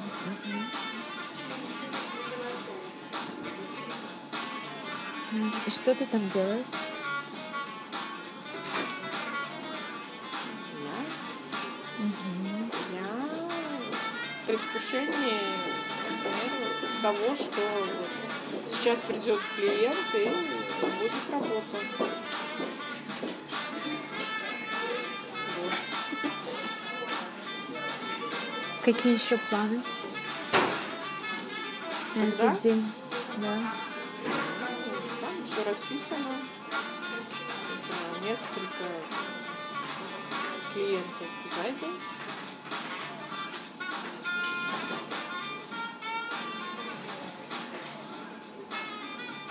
[5.32, 5.52] Мгм.
[5.66, 6.66] И что ты там делаешь?
[10.80, 12.70] Я Мгм.
[12.92, 13.10] Я
[14.42, 15.40] в предвкушении,
[16.08, 16.52] например,
[17.02, 17.62] того, что
[18.68, 20.28] сейчас придет клиент и
[20.80, 22.14] будет работа.
[28.84, 29.80] Какие еще планы?
[32.14, 32.50] На Когда?
[32.50, 32.92] этот день.
[33.38, 33.58] Да.
[35.22, 36.42] Там все расписано.
[36.70, 38.84] Да, Несколько
[40.74, 41.98] клиентов за день.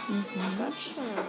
[0.09, 0.25] Мгм.
[0.36, 1.23] А дальше, ну,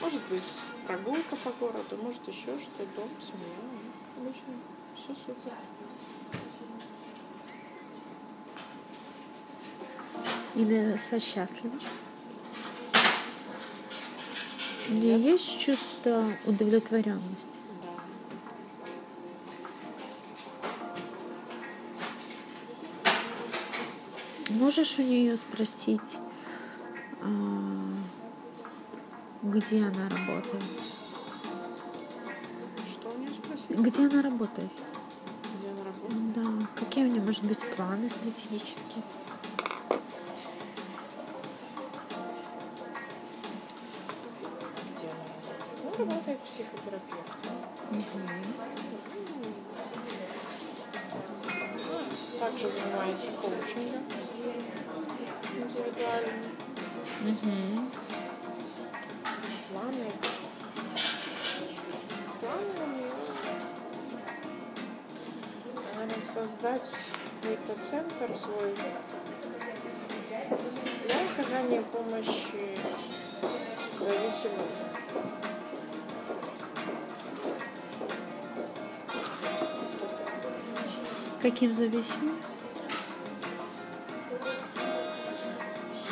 [0.00, 3.79] может быть, прогулка по городу, может еще что, дом, семья.
[4.30, 4.54] Обычно
[4.94, 5.52] все супер.
[10.54, 11.76] Или со счастлива?
[14.88, 17.58] У нее есть чувство удовлетворенности?
[24.50, 26.18] Можешь у нее спросить,
[27.20, 27.82] а,
[29.42, 30.62] где она работает?
[33.70, 34.70] Где она работает?
[35.58, 36.32] Где она работает?
[36.34, 36.66] Да.
[36.74, 39.04] Какие у нее, может быть, планы стратегические?
[44.96, 45.78] Где она работает?
[45.84, 47.56] Ну, работает психотерапевтом.
[52.40, 54.02] Также занимается коучингом
[55.62, 56.40] индивидуальным.
[57.20, 57.99] Угу.
[66.42, 66.90] Создать
[67.42, 68.74] какой-то центр свой
[71.02, 72.78] для оказания помощи
[73.98, 74.66] зависимым.
[81.42, 82.40] Каким зависимым?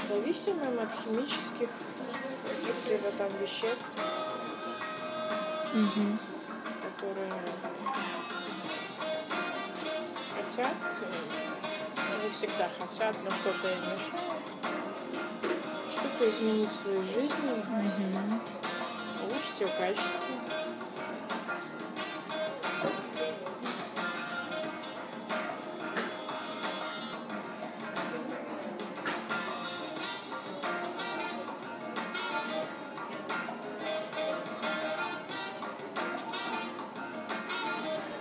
[0.09, 1.69] Зависимым от химических
[2.45, 3.87] каких-либо там веществ,
[5.75, 6.28] Угу.
[10.59, 14.43] Хотят, э, не всегда хотят, но что-то им мешает,
[15.89, 18.41] что-то изменить в своей жизни, Угу.
[19.25, 20.21] улучшить ее качество.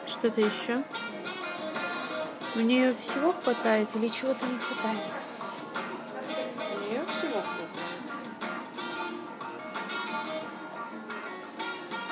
[0.06, 0.84] Что-то еще?
[2.56, 5.00] У нее всего хватает или чего-то не хватает?
[6.76, 7.68] У нее всего хватает.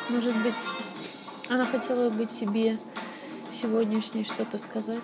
[0.10, 0.54] Может быть,
[1.50, 2.78] она хотела бы тебе
[3.52, 5.00] сегодняшней что-то сказать?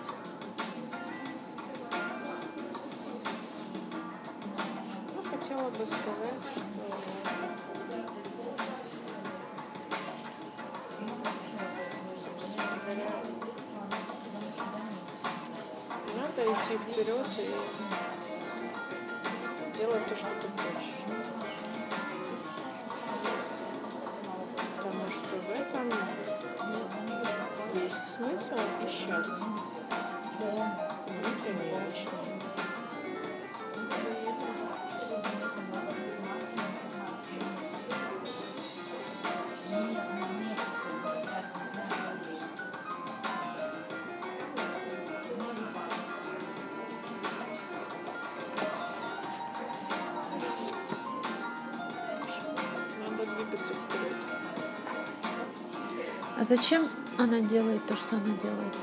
[56.55, 58.75] Зачем она делает то, что она делает?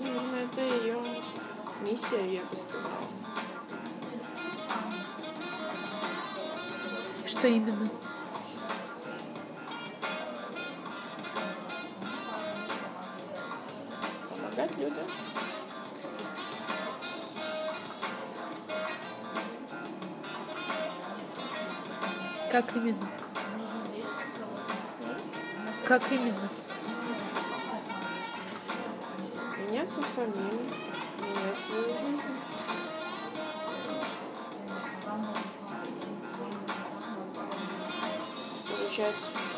[0.00, 0.98] Ну, Наверное, это ее
[1.82, 3.04] миссия, я бы сказала.
[7.26, 7.90] Что именно?
[22.54, 23.08] Как именно?
[25.84, 26.48] Как именно?
[29.58, 30.68] Меняться самим,
[31.18, 32.22] менять свою жизнь.
[38.68, 39.16] Получать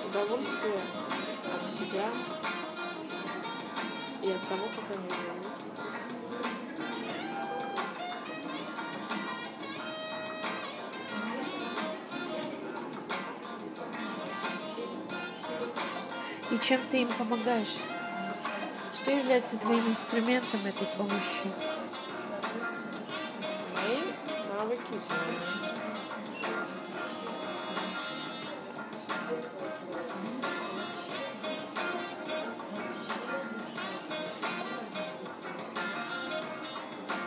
[0.08, 0.80] удовольствие
[1.54, 2.08] от себя
[4.22, 5.65] и от того, как они живут.
[16.66, 17.76] Чем ты им помогаешь?
[18.92, 21.52] Что является твоим инструментом этой помощи?
[23.76, 24.02] Мои
[24.52, 24.82] навыки.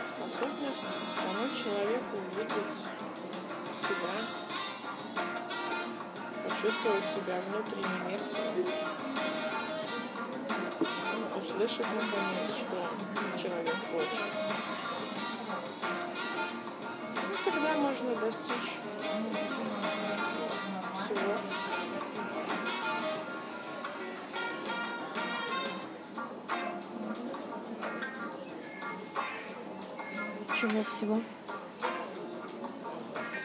[0.06, 0.84] Способность
[1.16, 2.76] помочь человеку увидеть
[3.74, 4.14] себя,
[6.46, 9.29] почувствовать себя внутренний мир свой,
[11.40, 14.26] услышать наконец, что человек хочет.
[17.16, 18.76] Ну, тогда можно достичь
[20.94, 21.34] всего.
[30.60, 31.20] Чего всего?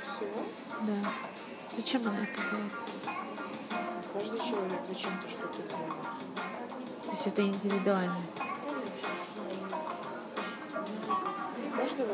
[0.03, 0.45] Всего.
[0.81, 1.11] Да.
[1.71, 2.73] Зачем она это делает?
[4.11, 6.34] Каждый человек зачем-то что-то делает.
[7.15, 8.17] То есть это индивидуально.
[11.65, 12.13] У каждого.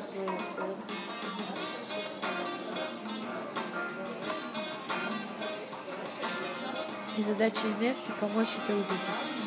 [7.18, 8.90] И задача Инессы помочь это увидеть.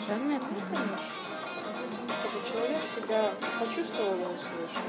[0.09, 0.75] Правильно я понимаю?
[0.75, 0.99] Конечно.
[2.19, 4.83] Чтобы человек себя почувствовал и услышал.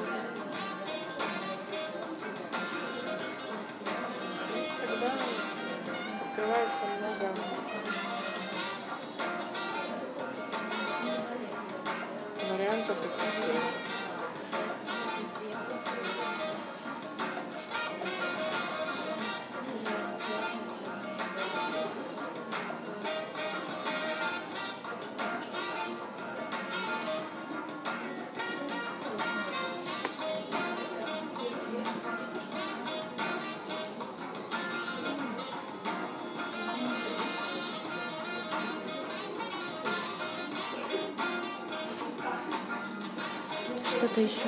[44.16, 44.48] Что-то еще?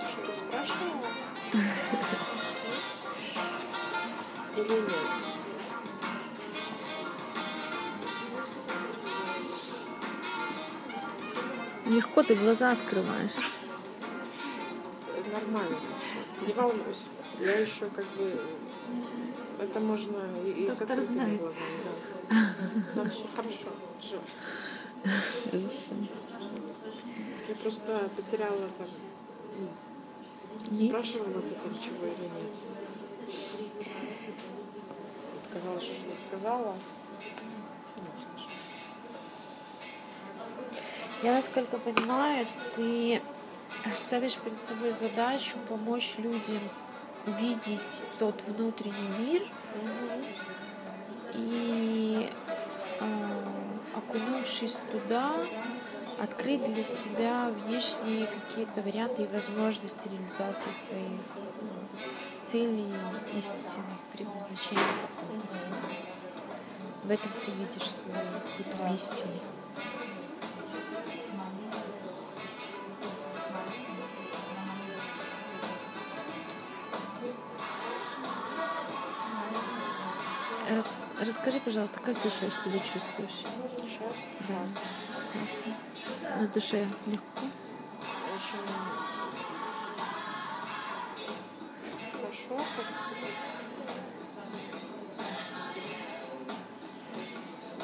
[0.00, 1.02] Ты что-то спрашивала?
[4.56, 4.92] Или нет?
[11.86, 13.32] Легко ты глаза открываешь.
[15.32, 15.78] Нормально.
[16.46, 17.08] Не волнуйся.
[17.40, 18.40] Я еще как бы...
[19.58, 21.40] Это можно и, и с открытыми знает.
[21.40, 21.80] глазами,
[22.30, 22.36] да.
[22.94, 23.68] Там все хорошо.
[24.00, 24.20] Жив.
[27.48, 28.86] Я просто потеряла там...
[30.70, 30.90] Нить?
[30.90, 32.52] Спрашивала ты там чего или нет.
[35.52, 36.74] Казалось, что что-то сказала.
[36.74, 38.46] Же.
[41.22, 43.22] Я, насколько понимаю, ты
[43.94, 46.60] ставишь перед собой задачу помочь людям
[47.26, 49.42] увидеть тот внутренний мир
[51.34, 52.28] и,
[53.00, 53.65] э,
[53.96, 55.34] окунувшись туда,
[56.18, 62.92] открыть для себя внешние какие-то варианты и возможности реализации своих э, целей,
[63.34, 64.82] истинных предназначений.
[67.04, 69.28] В этом ты видишь свою миссию.
[81.66, 83.42] Пожалуйста, как ты сейчас себя чувствуешь?
[83.80, 84.14] Сейчас
[84.48, 84.54] Да.
[84.54, 84.80] классно.
[85.32, 86.40] Классно.
[86.40, 87.42] На душе легко?
[88.36, 88.64] Очень
[92.12, 92.56] хорошо.
[92.76, 92.86] Как...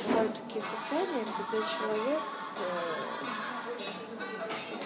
[0.07, 2.23] Бывают такие состояния, когда человек
[2.59, 2.63] э,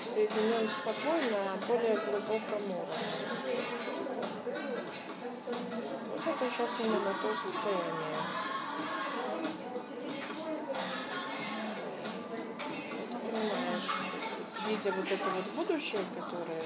[0.07, 2.86] соединен с собой на более глубоком уровне.
[6.14, 8.45] Вот это сейчас именно то состояние.
[14.77, 16.62] Видя вот это вот будущее, которое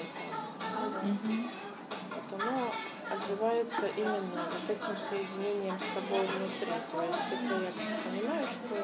[2.10, 2.72] вот оно
[3.10, 6.72] отзывается именно вот этим соединением с собой внутри.
[6.92, 7.70] То есть это я
[8.04, 8.74] понимаю, что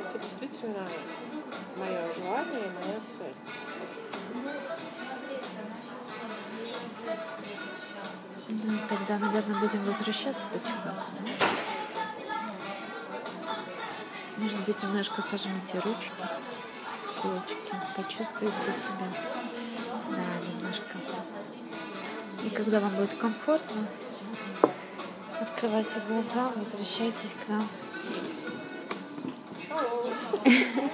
[0.00, 0.86] это действительно
[1.76, 3.34] мое желание и моя цель.
[8.50, 11.77] Ну, тогда, наверное, будем возвращаться потихоньку.
[14.38, 16.12] Может быть, немножко сожмите ручки
[17.02, 17.58] в кулачки,
[17.96, 19.08] почувствуйте себя.
[20.10, 20.98] Да, немножко.
[22.44, 23.86] И когда вам будет комфортно,
[25.40, 27.68] открывайте глаза, возвращайтесь к нам.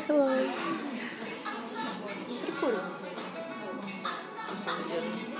[0.08, 0.50] Hello.
[2.46, 2.82] Прикольно.
[4.50, 5.33] На самом деле.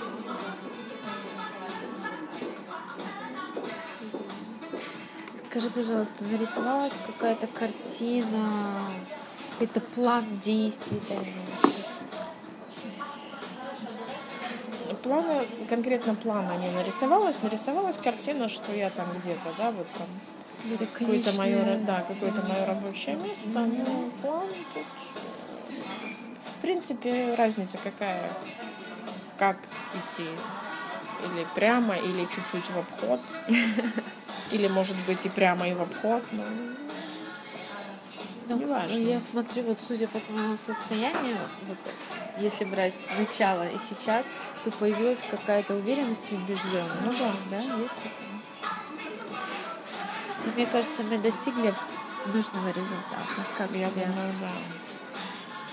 [5.55, 8.89] Скажи, пожалуйста, нарисовалась какая-то картина,
[9.53, 11.87] какой-то план действий дальнейших?
[15.05, 17.41] Плана, конкретно плана не нарисовалась.
[17.41, 20.09] Нарисовалась картина, что я там где-то, да, вот там
[20.65, 23.61] Или какое-то мое, да, какое-то мое рабочее место.
[23.61, 24.85] Ну, план тут,
[26.57, 28.29] в принципе, разница какая,
[29.39, 29.59] как
[29.95, 30.27] идти.
[31.23, 33.21] Или прямо, или чуть-чуть в обход.
[34.51, 36.23] Или, может быть, и прямо, и в обход.
[36.33, 36.45] Ну,
[38.49, 38.93] Ну, неважно.
[38.93, 41.79] Я смотрю, вот судя по твоему состоянию, вот,
[42.39, 44.27] если брать начало и сейчас,
[44.65, 47.03] то появилась какая-то уверенность и убежденность.
[47.05, 47.33] Ну да.
[47.51, 48.35] да, есть такое.
[50.45, 51.75] И мне кажется, мы достигли
[52.27, 53.27] нужного результата.
[53.57, 54.07] Как я тебе?
[54.07, 54.51] думаю, да.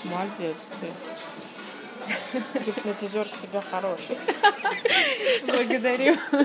[0.04, 0.88] Молодец ты.
[2.60, 4.18] Гипнотизер с тебя хороший.
[5.46, 6.18] Благодарю.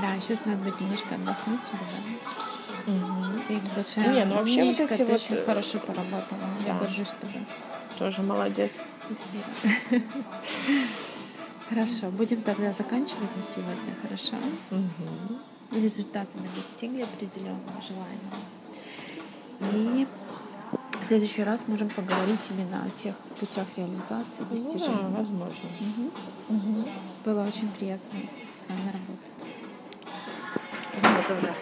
[0.00, 2.92] Да, сейчас надо будет немножко отдохнуть тебе, да?
[3.48, 6.40] Ты большая Не, ну вообще вот ты вот, очень э, хорошо поработала.
[6.66, 6.80] Я да.
[6.80, 7.46] горжусь тобой.
[7.98, 8.72] Тоже молодец.
[9.06, 10.04] Спасибо.
[11.68, 14.34] Хорошо, будем тогда заканчивать на сегодня, хорошо?
[15.72, 18.34] Результаты мы достигли определенного желания.
[19.72, 20.06] И
[21.00, 25.16] в следующий раз можем поговорить именно о тех путях реализации, Ну да, достижения.
[25.16, 25.68] возможно.
[27.24, 28.20] Было очень приятно
[28.58, 29.33] с вами работать.
[31.02, 31.54] Мне тоже.